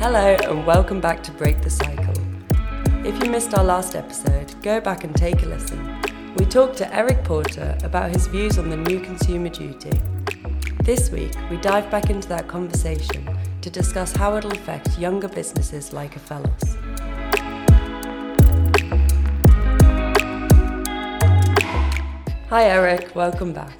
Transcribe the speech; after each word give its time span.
Hello, 0.00 0.34
and 0.44 0.66
welcome 0.66 0.98
back 0.98 1.22
to 1.24 1.30
Break 1.32 1.60
the 1.60 1.68
Cycle. 1.68 2.14
If 3.06 3.22
you 3.22 3.30
missed 3.30 3.52
our 3.52 3.62
last 3.62 3.94
episode, 3.94 4.50
go 4.62 4.80
back 4.80 5.04
and 5.04 5.14
take 5.14 5.42
a 5.42 5.44
listen. 5.44 6.00
We 6.36 6.46
talked 6.46 6.78
to 6.78 6.90
Erik 6.94 7.22
Porter 7.22 7.76
about 7.84 8.10
his 8.10 8.26
views 8.26 8.56
on 8.56 8.70
the 8.70 8.78
new 8.78 9.00
consumer 9.00 9.50
duty. 9.50 10.00
This 10.82 11.10
week, 11.10 11.34
we 11.50 11.58
dive 11.58 11.90
back 11.90 12.08
into 12.08 12.26
that 12.30 12.48
conversation 12.48 13.28
to 13.60 13.68
discuss 13.68 14.16
how 14.16 14.38
it'll 14.38 14.52
affect 14.52 14.98
younger 14.98 15.28
businesses 15.28 15.92
like 15.92 16.14
Ophelos. 16.14 16.78
Hi, 22.48 22.64
Erik, 22.64 23.14
welcome 23.14 23.52
back. 23.52 23.79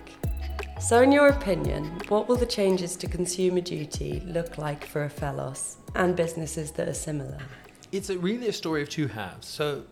So, 0.81 1.03
in 1.03 1.13
your 1.13 1.29
opinion, 1.29 1.85
what 2.09 2.27
will 2.27 2.37
the 2.37 2.47
changes 2.47 2.97
to 2.97 3.07
consumer 3.07 3.61
duty 3.61 4.23
look 4.27 4.57
like 4.57 4.85
for 4.85 5.07
Ophelos 5.07 5.77
and 5.95 6.17
businesses 6.17 6.71
that 6.73 6.89
are 6.89 6.95
similar? 6.95 7.39
It's 7.93 8.09
a, 8.09 8.19
really 8.19 8.49
a 8.49 8.53
story 8.53 8.81
of 8.83 8.89
two 8.89 9.07
halves. 9.07 9.47
So, 9.47 9.85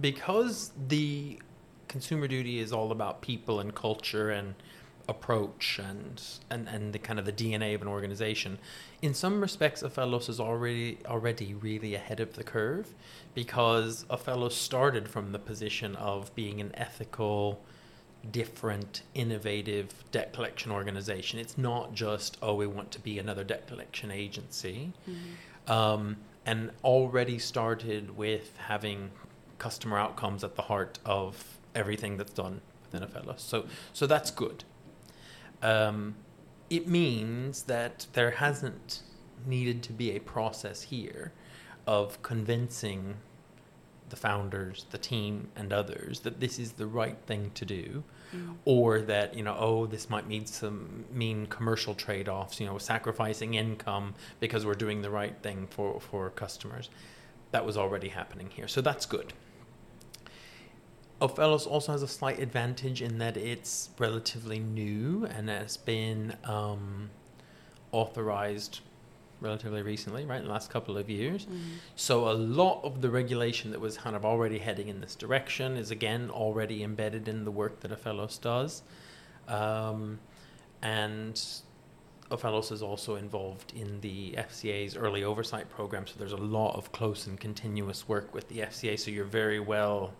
because 0.00 0.72
the 0.88 1.38
consumer 1.86 2.26
duty 2.26 2.58
is 2.58 2.72
all 2.72 2.90
about 2.90 3.22
people 3.22 3.60
and 3.60 3.74
culture 3.74 4.30
and 4.30 4.56
approach 5.08 5.78
and, 5.78 6.20
and, 6.50 6.68
and 6.68 6.92
the 6.92 6.98
kind 6.98 7.20
of 7.20 7.24
the 7.24 7.32
DNA 7.32 7.74
of 7.74 7.80
an 7.80 7.88
organization, 7.88 8.58
in 9.02 9.14
some 9.14 9.40
respects, 9.40 9.84
Ophelos 9.84 10.28
is 10.28 10.40
already 10.40 10.98
already 11.06 11.54
really 11.54 11.94
ahead 11.94 12.18
of 12.18 12.34
the 12.34 12.42
curve 12.42 12.92
because 13.34 14.04
Ophelos 14.10 14.52
started 14.52 15.08
from 15.08 15.30
the 15.30 15.38
position 15.38 15.94
of 15.94 16.34
being 16.34 16.60
an 16.60 16.72
ethical, 16.74 17.62
different, 18.30 19.02
innovative 19.14 19.92
debt 20.12 20.32
collection 20.32 20.70
organization. 20.70 21.38
It's 21.38 21.58
not 21.58 21.94
just 21.94 22.38
oh 22.42 22.54
we 22.54 22.66
want 22.66 22.90
to 22.92 23.00
be 23.00 23.18
another 23.18 23.44
debt 23.44 23.66
collection 23.66 24.10
agency, 24.10 24.92
mm-hmm. 25.08 25.72
um, 25.72 26.16
and 26.46 26.70
already 26.84 27.38
started 27.38 28.16
with 28.16 28.56
having 28.56 29.10
customer 29.58 29.98
outcomes 29.98 30.42
at 30.44 30.56
the 30.56 30.62
heart 30.62 30.98
of 31.04 31.58
everything 31.74 32.16
that's 32.16 32.32
done 32.32 32.60
within 32.84 33.06
Ophelos. 33.06 33.40
So 33.40 33.66
so 33.92 34.06
that's 34.06 34.30
good. 34.30 34.64
Um, 35.62 36.16
it 36.70 36.88
means 36.88 37.64
that 37.64 38.06
there 38.14 38.32
hasn't 38.32 39.02
needed 39.46 39.82
to 39.84 39.92
be 39.92 40.12
a 40.12 40.20
process 40.20 40.82
here 40.82 41.32
of 41.86 42.22
convincing 42.22 43.16
the 44.12 44.16
founders, 44.16 44.84
the 44.90 44.98
team, 44.98 45.48
and 45.56 45.72
others 45.72 46.20
that 46.20 46.38
this 46.38 46.58
is 46.58 46.72
the 46.72 46.86
right 46.86 47.16
thing 47.26 47.50
to 47.54 47.64
do, 47.64 48.04
mm. 48.36 48.54
or 48.66 49.00
that 49.00 49.34
you 49.34 49.42
know, 49.42 49.56
oh, 49.58 49.86
this 49.86 50.10
might 50.10 50.28
mean 50.28 50.44
some 50.44 51.06
mean 51.10 51.46
commercial 51.46 51.94
trade-offs. 51.94 52.60
You 52.60 52.66
know, 52.66 52.76
sacrificing 52.76 53.54
income 53.54 54.14
because 54.38 54.66
we're 54.66 54.74
doing 54.74 55.00
the 55.00 55.08
right 55.08 55.34
thing 55.42 55.66
for 55.66 55.98
for 55.98 56.28
customers. 56.28 56.90
That 57.52 57.64
was 57.64 57.78
already 57.78 58.08
happening 58.08 58.50
here, 58.50 58.68
so 58.68 58.82
that's 58.82 59.06
good. 59.06 59.32
Ophelos 61.22 61.66
also 61.66 61.92
has 61.92 62.02
a 62.02 62.08
slight 62.08 62.38
advantage 62.38 63.00
in 63.00 63.16
that 63.18 63.38
it's 63.38 63.88
relatively 63.98 64.58
new 64.58 65.24
and 65.24 65.48
has 65.48 65.78
been 65.78 66.36
um, 66.44 67.10
authorized 67.92 68.80
relatively 69.42 69.82
recently, 69.82 70.24
right, 70.24 70.40
in 70.40 70.46
the 70.46 70.50
last 70.50 70.70
couple 70.70 70.96
of 70.96 71.10
years. 71.10 71.44
Mm-hmm. 71.44 71.58
So 71.96 72.30
a 72.30 72.32
lot 72.32 72.82
of 72.84 73.00
the 73.00 73.10
regulation 73.10 73.70
that 73.72 73.80
was 73.80 73.96
kind 73.96 74.16
of 74.16 74.24
already 74.24 74.58
heading 74.58 74.88
in 74.88 75.00
this 75.00 75.14
direction 75.14 75.76
is 75.76 75.90
again 75.90 76.30
already 76.30 76.82
embedded 76.82 77.28
in 77.28 77.44
the 77.44 77.50
work 77.50 77.80
that 77.80 77.90
Ophelos 77.90 78.40
does. 78.40 78.82
Um, 79.48 80.18
and 80.80 81.40
Ophelos 82.30 82.72
is 82.72 82.82
also 82.82 83.16
involved 83.16 83.72
in 83.76 84.00
the 84.00 84.32
FCA's 84.32 84.96
early 84.96 85.22
oversight 85.22 85.68
program, 85.68 86.06
so 86.06 86.14
there's 86.18 86.32
a 86.32 86.36
lot 86.36 86.76
of 86.76 86.90
close 86.92 87.26
and 87.26 87.38
continuous 87.38 88.08
work 88.08 88.32
with 88.34 88.48
the 88.48 88.60
FCA. 88.60 88.98
So 88.98 89.10
you're 89.10 89.24
very 89.24 89.60
well 89.60 90.14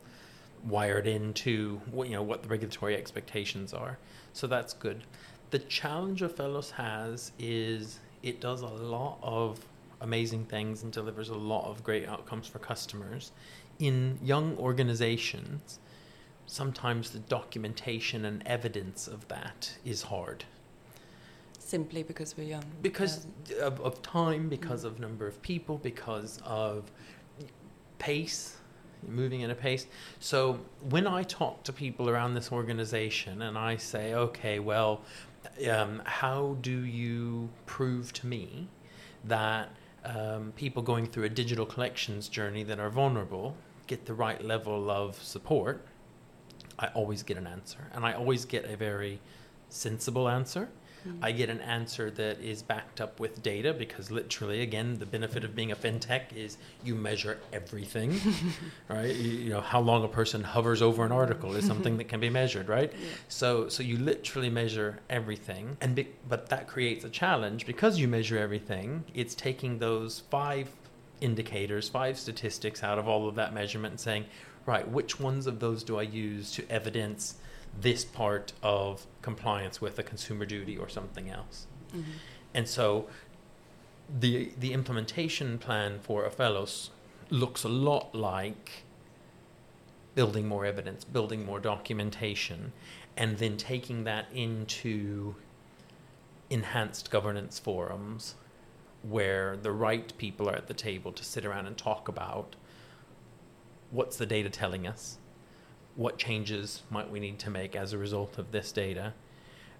wired 0.64 1.06
into 1.06 1.80
what 1.90 2.08
you 2.08 2.14
know 2.14 2.22
what 2.22 2.42
the 2.42 2.48
regulatory 2.48 2.96
expectations 2.96 3.72
are. 3.72 3.98
So 4.32 4.46
that's 4.46 4.74
good. 4.74 5.02
The 5.50 5.58
challenge 5.58 6.22
Ophelos 6.22 6.70
has 6.72 7.32
is 7.38 7.98
it 8.22 8.40
does 8.40 8.62
a 8.62 8.66
lot 8.66 9.18
of 9.22 9.60
amazing 10.00 10.44
things 10.44 10.82
and 10.82 10.92
delivers 10.92 11.28
a 11.28 11.34
lot 11.34 11.68
of 11.68 11.82
great 11.82 12.08
outcomes 12.08 12.46
for 12.46 12.58
customers. 12.58 13.32
In 13.78 14.18
young 14.22 14.56
organizations, 14.58 15.78
sometimes 16.46 17.10
the 17.10 17.20
documentation 17.20 18.24
and 18.24 18.42
evidence 18.46 19.08
of 19.08 19.26
that 19.28 19.72
is 19.84 20.02
hard. 20.02 20.44
Simply 21.58 22.02
because 22.02 22.36
we're 22.36 22.48
young. 22.48 22.64
Because 22.82 23.26
of, 23.60 23.80
of 23.80 24.02
time, 24.02 24.48
because 24.48 24.82
mm. 24.82 24.88
of 24.88 25.00
number 25.00 25.26
of 25.26 25.40
people, 25.42 25.78
because 25.78 26.40
of 26.44 26.90
pace 27.98 28.56
moving 29.08 29.42
at 29.42 29.50
a 29.50 29.54
pace. 29.54 29.86
So 30.20 30.60
when 30.90 31.06
I 31.06 31.22
talk 31.22 31.62
to 31.64 31.72
people 31.72 32.08
around 32.08 32.34
this 32.34 32.52
organization 32.52 33.42
and 33.42 33.58
I 33.58 33.76
say, 33.76 34.14
okay, 34.14 34.58
well, 34.58 35.02
um, 35.70 36.02
how 36.04 36.56
do 36.60 36.84
you 36.84 37.48
prove 37.66 38.12
to 38.14 38.26
me 38.26 38.68
that 39.24 39.70
um, 40.04 40.52
people 40.56 40.82
going 40.82 41.06
through 41.06 41.24
a 41.24 41.28
digital 41.28 41.66
collections 41.66 42.28
journey 42.28 42.62
that 42.64 42.78
are 42.80 42.90
vulnerable 42.90 43.56
get 43.86 44.06
the 44.06 44.14
right 44.14 44.42
level 44.44 44.90
of 44.90 45.22
support? 45.22 45.84
I 46.78 46.88
always 46.88 47.22
get 47.22 47.36
an 47.36 47.46
answer, 47.46 47.90
and 47.92 48.04
I 48.04 48.12
always 48.14 48.44
get 48.44 48.64
a 48.64 48.76
very 48.76 49.20
sensible 49.68 50.28
answer. 50.28 50.68
Mm-hmm. 51.06 51.24
I 51.24 51.32
get 51.32 51.50
an 51.50 51.60
answer 51.60 52.10
that 52.12 52.40
is 52.40 52.62
backed 52.62 53.00
up 53.00 53.18
with 53.18 53.42
data 53.42 53.72
because 53.72 54.10
literally, 54.10 54.62
again, 54.62 54.98
the 54.98 55.06
benefit 55.06 55.44
of 55.44 55.54
being 55.54 55.72
a 55.72 55.76
fintech 55.76 56.32
is 56.34 56.58
you 56.84 56.94
measure 56.94 57.38
everything, 57.52 58.20
right? 58.88 59.14
You, 59.14 59.30
you, 59.30 59.50
know 59.50 59.60
how 59.60 59.80
long 59.80 60.04
a 60.04 60.08
person 60.08 60.42
hovers 60.42 60.80
over 60.80 61.04
an 61.04 61.12
article 61.12 61.54
is 61.54 61.66
something 61.66 61.96
that 61.96 62.08
can 62.08 62.20
be 62.20 62.30
measured, 62.30 62.68
right? 62.68 62.92
Yeah. 63.02 63.08
So, 63.28 63.68
so 63.68 63.82
you 63.82 63.96
literally 63.96 64.50
measure 64.50 65.00
everything, 65.10 65.76
and 65.80 65.94
be, 65.94 66.08
but 66.28 66.48
that 66.50 66.68
creates 66.68 67.04
a 67.04 67.08
challenge 67.08 67.66
because 67.66 67.98
you 67.98 68.06
measure 68.06 68.38
everything. 68.38 69.04
It's 69.12 69.34
taking 69.34 69.78
those 69.78 70.22
five 70.30 70.68
indicators, 71.20 71.88
five 71.88 72.18
statistics 72.18 72.84
out 72.84 72.98
of 72.98 73.08
all 73.08 73.28
of 73.28 73.34
that 73.36 73.54
measurement, 73.54 73.92
and 73.92 74.00
saying, 74.00 74.26
right, 74.66 74.88
which 74.88 75.18
ones 75.18 75.46
of 75.46 75.58
those 75.58 75.82
do 75.82 75.98
I 75.98 76.02
use 76.02 76.52
to 76.52 76.70
evidence? 76.70 77.36
This 77.78 78.04
part 78.04 78.52
of 78.62 79.06
compliance 79.22 79.80
with 79.80 79.98
a 79.98 80.02
consumer 80.02 80.44
duty 80.44 80.76
or 80.76 80.88
something 80.88 81.30
else. 81.30 81.66
Mm-hmm. 81.94 82.10
And 82.54 82.68
so 82.68 83.06
the 84.20 84.52
the 84.58 84.72
implementation 84.72 85.58
plan 85.58 85.98
for 86.00 86.28
Ophelos 86.28 86.90
looks 87.30 87.64
a 87.64 87.68
lot 87.68 88.14
like 88.14 88.84
building 90.14 90.46
more 90.46 90.66
evidence, 90.66 91.04
building 91.04 91.46
more 91.46 91.58
documentation, 91.58 92.72
and 93.16 93.38
then 93.38 93.56
taking 93.56 94.04
that 94.04 94.26
into 94.34 95.34
enhanced 96.50 97.10
governance 97.10 97.58
forums 97.58 98.34
where 99.02 99.56
the 99.56 99.72
right 99.72 100.12
people 100.18 100.48
are 100.48 100.54
at 100.54 100.68
the 100.68 100.74
table 100.74 101.10
to 101.12 101.24
sit 101.24 101.44
around 101.44 101.66
and 101.66 101.76
talk 101.76 102.08
about 102.08 102.54
what's 103.90 104.16
the 104.16 104.26
data 104.26 104.50
telling 104.50 104.86
us 104.86 105.18
what 105.96 106.18
changes 106.18 106.82
might 106.90 107.10
we 107.10 107.20
need 107.20 107.38
to 107.38 107.50
make 107.50 107.76
as 107.76 107.92
a 107.92 107.98
result 107.98 108.38
of 108.38 108.50
this 108.50 108.72
data, 108.72 109.12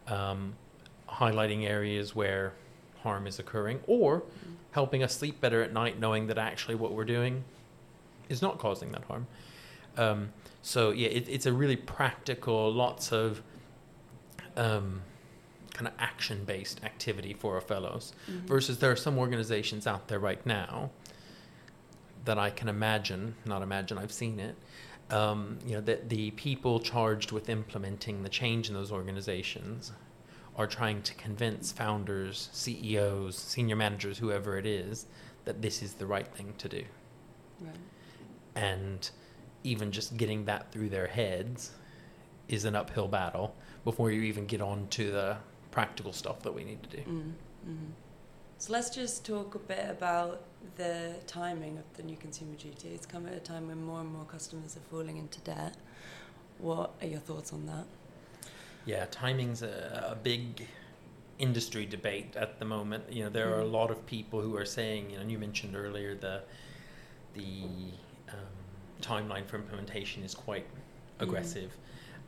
um, 0.07 0.55
highlighting 1.09 1.67
areas 1.67 2.15
where 2.15 2.53
harm 3.03 3.27
is 3.27 3.39
occurring, 3.39 3.81
or 3.87 4.23
helping 4.73 5.03
us 5.03 5.17
sleep 5.17 5.41
better 5.41 5.63
at 5.63 5.73
night 5.73 5.99
knowing 5.99 6.27
that 6.27 6.39
actually 6.39 6.75
what 6.75 6.93
we're 6.93 7.05
doing 7.05 7.45
is 8.29 8.41
not 8.43 8.59
causing 8.59 8.93
that 8.93 9.05
harm. 9.05 9.27
Um, 9.97 10.33
so 10.63 10.91
yeah, 10.91 11.09
it, 11.09 11.29
it's 11.29 11.47
a 11.47 11.53
really 11.53 11.77
practical, 11.77 12.73
lots 12.73 13.13
of 13.13 13.43
um, 14.57 15.03
kind 15.75 15.87
of 15.89 15.95
action-based 15.99 16.85
activity 16.85 17.35
for 17.35 17.61
Ophelos. 17.61 18.13
Mm-hmm. 18.31 18.47
Versus 18.47 18.79
there 18.79 18.91
are 18.91 18.97
some 18.97 19.19
organizations 19.19 19.87
out 19.87 20.09
there 20.09 20.19
right 20.19 20.45
now 20.47 20.91
that 22.25 22.39
I 22.39 22.51
can 22.51 22.69
imagine, 22.69 23.35
not 23.45 23.63
imagine, 23.63 23.99
I've 23.99 24.13
seen 24.13 24.39
it, 24.39 24.55
um, 25.13 25.59
you 25.67 25.75
know, 25.75 25.81
that 25.83 26.09
the 26.09 26.31
people 26.33 26.81
charged 26.81 27.33
with 27.33 27.49
implementing 27.49 28.23
the 28.23 28.29
change 28.29 28.69
in 28.69 28.75
those 28.75 28.91
organizations 28.91 29.93
are 30.57 30.67
trying 30.67 31.03
to 31.03 31.15
convince 31.15 31.71
founders, 31.71 32.49
CEOs, 32.53 33.37
senior 33.37 33.77
managers, 33.77 34.19
whoever 34.19 34.57
it 34.59 34.67
is, 34.67 35.07
that 35.45 35.63
this 35.63 35.83
is 35.83 35.95
the 35.95 36.07
right 36.07 36.27
thing 36.35 36.55
to 36.59 36.69
do. 36.69 36.85
Right. 37.61 37.77
And 38.55 39.11
even 39.65 39.93
just 39.93 40.17
getting 40.17 40.47
that 40.47 40.73
through 40.73 40.89
their 40.89 41.07
heads 41.07 41.73
is 42.49 42.65
an 42.65 42.75
uphill 42.75 43.09
battle 43.09 43.55
before 43.85 44.11
you 44.11 44.23
even 44.23 44.47
get 44.47 44.61
on 44.61 44.89
to 44.89 45.11
the 45.11 45.37
practical 45.71 46.13
stuff 46.13 46.43
that 46.43 46.55
we 46.55 46.65
need 46.65 46.83
to 46.83 46.97
do. 46.97 47.03
Mm, 47.03 47.33
mm-hmm. 47.69 47.91
So 48.63 48.73
let's 48.73 48.91
just 48.91 49.27
talk 49.27 49.57
a 49.57 49.59
bit 49.59 49.91
about 49.91 50.45
the 50.77 51.17
timing 51.27 51.79
of 51.79 51.97
the 51.97 52.05
new 52.05 52.17
consumer 52.17 52.55
duty. 52.55 52.91
It's 52.95 53.07
come 53.07 53.27
at 53.27 53.33
a 53.33 53.41
time 53.41 53.67
when 53.67 53.83
more 53.85 53.99
and 53.99 54.09
more 54.09 54.25
customers 54.25 54.77
are 54.77 54.89
falling 54.89 55.17
into 55.17 55.41
debt. 55.41 55.75
What 56.59 56.93
are 57.01 57.09
your 57.09 57.19
thoughts 57.19 57.53
on 57.53 57.67
that? 57.67 57.87
Yeah, 58.87 59.07
timing's 59.11 59.63
a, 59.63 60.11
a 60.13 60.15
big 60.15 60.69
industry 61.41 61.87
debate 61.87 62.37
at 62.37 62.61
the 62.61 62.65
moment. 62.65 63.03
You 63.11 63.25
know, 63.25 63.31
there 63.31 63.53
are 63.53 63.63
a 63.63 63.65
Mm. 63.65 63.73
lot 63.73 63.91
of 63.91 64.07
people 64.07 64.41
who 64.41 64.57
are 64.57 64.65
saying, 64.65 65.11
you 65.11 65.17
know, 65.17 65.23
and 65.23 65.33
you 65.33 65.41
mentioned 65.41 65.75
earlier 65.75 66.15
the 66.15 66.43
the 67.35 67.65
um, 68.29 68.55
timeline 69.01 69.45
for 69.45 69.57
implementation 69.57 70.23
is 70.23 70.37
quite 70.37 70.67
aggressive. 71.19 71.77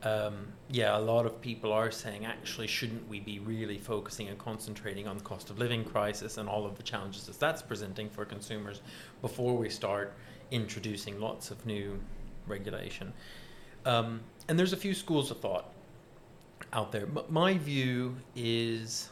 Um, 0.03 0.47
yeah, 0.69 0.97
a 0.97 0.99
lot 0.99 1.25
of 1.25 1.41
people 1.41 1.73
are 1.73 1.89
saying, 1.89 2.25
actually, 2.25 2.67
shouldn't 2.67 3.07
we 3.09 3.19
be 3.19 3.39
really 3.39 3.77
focusing 3.77 4.27
and 4.27 4.37
concentrating 4.37 5.07
on 5.07 5.17
the 5.17 5.23
cost 5.23 5.49
of 5.49 5.57
living 5.57 5.83
crisis 5.83 6.37
and 6.37 6.47
all 6.47 6.65
of 6.65 6.75
the 6.75 6.83
challenges 6.83 7.25
that 7.25 7.39
that's 7.39 7.61
presenting 7.61 8.09
for 8.09 8.23
consumers 8.25 8.81
before 9.21 9.55
we 9.57 9.69
start 9.69 10.13
introducing 10.51 11.19
lots 11.19 11.49
of 11.49 11.65
new 11.65 11.99
regulation? 12.45 13.13
Um, 13.85 14.21
and 14.47 14.59
there's 14.59 14.73
a 14.73 14.77
few 14.77 14.93
schools 14.93 15.31
of 15.31 15.39
thought 15.39 15.71
out 16.73 16.91
there. 16.91 17.03
M- 17.03 17.19
my 17.29 17.57
view 17.57 18.15
is 18.35 19.09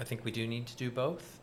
I 0.00 0.04
think 0.04 0.24
we 0.24 0.30
do 0.30 0.46
need 0.46 0.66
to 0.66 0.76
do 0.76 0.90
both. 0.90 1.40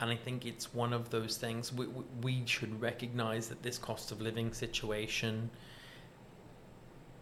And 0.00 0.10
I 0.10 0.16
think 0.16 0.46
it's 0.46 0.74
one 0.74 0.92
of 0.92 1.10
those 1.10 1.36
things 1.36 1.72
we, 1.72 1.86
we- 1.86 2.04
we 2.22 2.42
should 2.46 2.80
recognize 2.80 3.48
that 3.48 3.62
this 3.62 3.78
cost 3.78 4.10
of 4.12 4.20
living 4.20 4.52
situation 4.52 5.48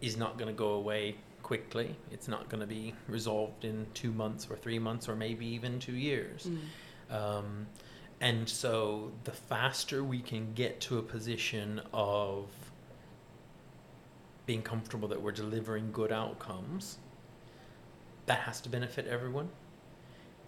is 0.01 0.17
not 0.17 0.37
going 0.37 0.47
to 0.47 0.57
go 0.57 0.73
away 0.73 1.15
quickly. 1.43 1.95
It's 2.11 2.27
not 2.27 2.49
going 2.49 2.61
to 2.61 2.67
be 2.67 2.93
resolved 3.07 3.65
in 3.65 3.85
two 3.93 4.11
months 4.11 4.47
or 4.49 4.55
three 4.55 4.79
months 4.79 5.07
or 5.07 5.15
maybe 5.15 5.45
even 5.45 5.79
two 5.79 5.95
years. 5.95 6.49
Mm. 7.09 7.15
Um, 7.15 7.67
and 8.19 8.47
so 8.47 9.11
the 9.23 9.31
faster 9.31 10.03
we 10.03 10.19
can 10.19 10.53
get 10.53 10.79
to 10.81 10.99
a 10.99 11.01
position 11.01 11.81
of 11.93 12.47
being 14.45 14.61
comfortable 14.61 15.07
that 15.07 15.21
we're 15.21 15.31
delivering 15.31 15.91
good 15.91 16.11
outcomes, 16.11 16.97
that 18.25 18.39
has 18.39 18.61
to 18.61 18.69
benefit 18.69 19.07
everyone. 19.07 19.49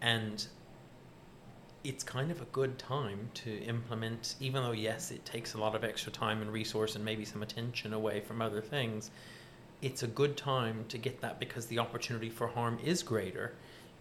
And 0.01 0.45
it's 1.83 2.03
kind 2.03 2.31
of 2.31 2.41
a 2.41 2.45
good 2.45 2.77
time 2.79 3.29
to 3.33 3.57
implement, 3.63 4.35
even 4.39 4.63
though, 4.63 4.71
yes, 4.71 5.11
it 5.11 5.25
takes 5.25 5.53
a 5.53 5.57
lot 5.57 5.75
of 5.75 5.83
extra 5.83 6.11
time 6.11 6.41
and 6.41 6.51
resource 6.51 6.95
and 6.95 7.03
maybe 7.03 7.25
some 7.25 7.43
attention 7.43 7.93
away 7.93 8.21
from 8.21 8.41
other 8.41 8.61
things. 8.61 9.11
It's 9.83 10.01
a 10.01 10.07
good 10.07 10.37
time 10.37 10.85
to 10.87 10.97
get 10.97 11.19
that 11.19 11.39
because 11.41 11.65
the 11.65 11.77
opportunity 11.77 12.29
for 12.29 12.47
harm 12.47 12.79
is 12.81 13.03
greater 13.03 13.51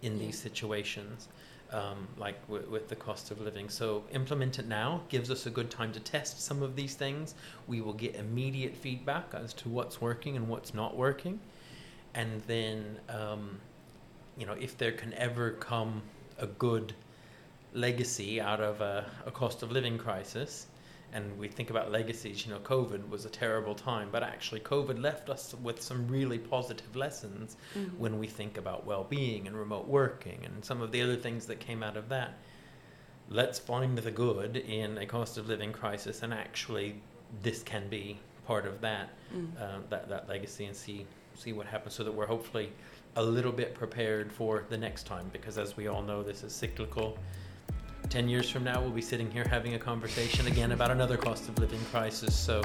in 0.01 0.17
these 0.17 0.39
situations, 0.39 1.27
um, 1.73 2.07
like 2.17 2.39
w- 2.47 2.65
with 2.69 2.87
the 2.87 2.95
cost 2.95 3.31
of 3.31 3.41
living. 3.41 3.67
So, 3.67 4.05
implement 4.13 4.59
it 4.59 4.65
now 4.65 5.01
gives 5.09 5.29
us 5.29 5.45
a 5.45 5.49
good 5.49 5.69
time 5.69 5.91
to 5.91 5.99
test 5.99 6.41
some 6.41 6.63
of 6.63 6.77
these 6.77 6.95
things. 6.95 7.35
We 7.67 7.81
will 7.81 7.93
get 8.05 8.15
immediate 8.15 8.77
feedback 8.77 9.25
as 9.33 9.53
to 9.55 9.67
what's 9.67 9.99
working 9.99 10.37
and 10.37 10.47
what's 10.47 10.73
not 10.73 10.95
working. 10.95 11.41
And 12.13 12.41
then, 12.47 12.99
um, 13.09 13.59
you 14.37 14.45
know, 14.45 14.53
if 14.53 14.77
there 14.77 14.93
can 14.93 15.13
ever 15.15 15.51
come 15.51 16.01
a 16.39 16.47
good 16.47 16.93
legacy 17.73 18.39
out 18.39 18.61
of 18.61 18.79
a, 18.79 19.05
a 19.25 19.31
cost 19.31 19.63
of 19.63 19.71
living 19.73 19.97
crisis, 19.97 20.67
and 21.13 21.37
we 21.37 21.47
think 21.47 21.69
about 21.69 21.91
legacies, 21.91 22.45
you 22.45 22.51
know, 22.51 22.59
COVID 22.59 23.07
was 23.09 23.25
a 23.25 23.29
terrible 23.29 23.75
time, 23.75 24.09
but 24.11 24.23
actually, 24.23 24.61
COVID 24.61 25.01
left 25.01 25.29
us 25.29 25.53
with 25.61 25.81
some 25.81 26.07
really 26.07 26.39
positive 26.39 26.95
lessons 26.95 27.55
Mhm. 27.75 27.97
when 27.97 28.19
we 28.19 28.27
think 28.27 28.57
about 28.57 28.85
well 28.85 29.03
being 29.03 29.47
and 29.47 29.55
remote 29.55 29.87
working 29.87 30.43
and 30.43 30.65
some 30.65 30.81
of 30.81 30.91
the 30.91 31.01
other 31.01 31.15
things 31.15 31.45
that 31.45 31.59
came 31.59 31.83
out 31.83 31.95
of 31.97 32.09
that. 32.09 32.33
Let's 33.29 33.59
find 33.59 33.97
the 33.97 34.11
good 34.11 34.57
in 34.57 34.97
a 34.97 35.05
cost 35.05 35.37
of 35.37 35.47
living 35.47 35.71
crisis, 35.71 36.23
and 36.23 36.33
actually, 36.33 37.01
this 37.41 37.63
can 37.63 37.87
be 37.89 38.19
part 38.45 38.65
of 38.65 38.81
that 38.81 39.09
Mm. 39.33 39.61
uh, 39.61 39.79
that 39.89 40.09
that 40.09 40.27
legacy 40.27 40.65
and 40.65 40.75
see 40.75 41.05
see 41.35 41.51
what 41.51 41.65
happens, 41.65 41.95
so 41.95 42.03
that 42.03 42.11
we're 42.11 42.27
hopefully 42.27 42.71
a 43.15 43.23
little 43.23 43.51
bit 43.51 43.73
prepared 43.73 44.31
for 44.31 44.65
the 44.69 44.77
next 44.77 45.07
time. 45.07 45.29
Because 45.33 45.57
as 45.57 45.75
we 45.75 45.87
all 45.87 46.03
know, 46.03 46.21
this 46.21 46.43
is 46.43 46.53
cyclical. 46.53 47.17
Ten 48.13 48.29
years 48.29 48.47
from 48.47 48.63
now, 48.63 48.79
we'll 48.79 48.91
be 48.91 49.01
sitting 49.01 49.31
here 49.31 49.43
having 49.49 49.73
a 49.73 49.79
conversation 49.79 50.45
again 50.45 50.71
about 50.71 50.91
another 50.91 51.17
cost 51.17 51.49
of 51.49 51.57
living 51.57 51.79
crisis. 51.91 52.35
So 52.35 52.61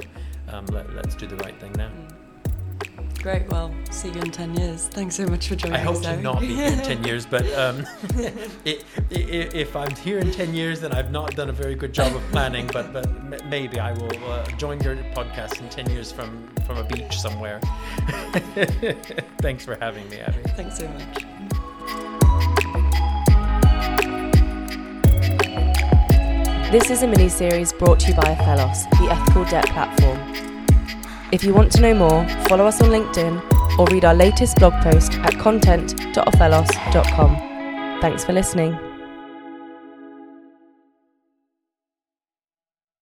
um, 0.48 0.66
let, 0.66 0.94
let's 0.94 1.14
do 1.14 1.26
the 1.26 1.36
right 1.36 1.58
thing 1.58 1.72
now. 1.72 1.90
Great. 3.22 3.48
Well, 3.48 3.74
see 3.90 4.10
you 4.10 4.20
in 4.20 4.30
10 4.30 4.56
years. 4.56 4.88
Thanks 4.88 5.14
so 5.16 5.26
much 5.26 5.48
for 5.48 5.56
joining 5.56 5.76
us. 5.76 5.80
I 5.80 5.84
hope 5.84 5.96
us. 5.96 6.02
to 6.02 6.14
Zoe. 6.16 6.22
not 6.22 6.40
be 6.40 6.48
here 6.48 6.70
in 6.70 6.80
10 6.80 7.02
years, 7.02 7.24
but 7.24 7.50
um, 7.54 7.86
i 8.18 8.36
i 8.66 9.06
if 9.10 9.74
I'm 9.74 9.96
here 9.96 10.18
in 10.18 10.32
10 10.32 10.52
years, 10.52 10.82
then 10.82 10.92
I've 10.92 11.10
not 11.10 11.34
done 11.34 11.48
a 11.48 11.54
very 11.54 11.74
good 11.74 11.94
job 11.94 12.14
of 12.14 12.22
planning, 12.30 12.66
but, 12.70 12.92
but 12.92 13.46
maybe 13.46 13.80
I 13.80 13.92
will 13.92 14.24
uh, 14.30 14.44
join 14.58 14.78
your 14.82 14.96
podcast 15.14 15.62
in 15.62 15.70
10 15.70 15.88
years 15.88 16.12
from, 16.12 16.46
from 16.66 16.76
a 16.76 16.84
beach 16.84 17.18
somewhere. 17.18 17.58
Thanks 19.40 19.64
for 19.64 19.76
having 19.76 20.06
me, 20.10 20.18
Abby. 20.18 20.42
Thanks 20.58 20.76
so 20.76 20.86
much. 20.88 21.57
This 26.70 26.90
is 26.90 27.02
a 27.02 27.06
mini 27.06 27.30
series 27.30 27.72
brought 27.72 27.98
to 28.00 28.08
you 28.08 28.14
by 28.14 28.34
Ophelos, 28.34 28.90
the 28.90 29.08
ethical 29.10 29.46
debt 29.46 29.64
platform. 29.68 30.18
If 31.32 31.42
you 31.42 31.54
want 31.54 31.72
to 31.72 31.80
know 31.80 31.94
more, 31.94 32.28
follow 32.46 32.66
us 32.66 32.82
on 32.82 32.90
LinkedIn 32.90 33.78
or 33.78 33.86
read 33.86 34.04
our 34.04 34.14
latest 34.14 34.58
blog 34.58 34.74
post 34.82 35.14
at 35.20 35.38
content.ophelos.com. 35.38 38.00
Thanks 38.02 38.22
for 38.22 38.34
listening. 38.34 38.87